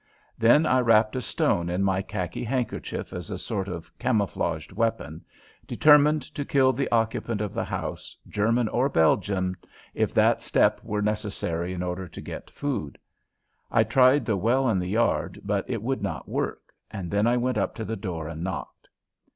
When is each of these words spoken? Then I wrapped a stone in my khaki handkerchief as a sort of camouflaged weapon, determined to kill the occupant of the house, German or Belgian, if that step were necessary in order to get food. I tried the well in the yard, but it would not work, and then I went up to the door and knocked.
Then 0.35 0.65
I 0.65 0.79
wrapped 0.79 1.15
a 1.15 1.21
stone 1.21 1.69
in 1.69 1.83
my 1.83 2.01
khaki 2.01 2.43
handkerchief 2.43 3.13
as 3.13 3.29
a 3.29 3.37
sort 3.37 3.67
of 3.67 3.95
camouflaged 3.99 4.71
weapon, 4.71 5.23
determined 5.67 6.23
to 6.33 6.43
kill 6.43 6.73
the 6.73 6.89
occupant 6.89 7.39
of 7.39 7.53
the 7.53 7.63
house, 7.65 8.17
German 8.27 8.67
or 8.69 8.89
Belgian, 8.89 9.55
if 9.93 10.11
that 10.15 10.41
step 10.41 10.83
were 10.83 11.03
necessary 11.03 11.71
in 11.71 11.83
order 11.83 12.07
to 12.07 12.19
get 12.19 12.49
food. 12.49 12.97
I 13.69 13.83
tried 13.83 14.25
the 14.25 14.37
well 14.37 14.67
in 14.69 14.79
the 14.79 14.89
yard, 14.89 15.39
but 15.43 15.69
it 15.69 15.83
would 15.83 16.01
not 16.01 16.27
work, 16.27 16.73
and 16.89 17.11
then 17.11 17.27
I 17.27 17.37
went 17.37 17.59
up 17.59 17.75
to 17.75 17.85
the 17.85 17.95
door 17.95 18.27
and 18.27 18.43
knocked. 18.43 18.87